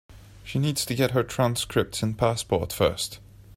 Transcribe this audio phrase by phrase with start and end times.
[0.43, 3.19] She needs to get her transcripts and passport first.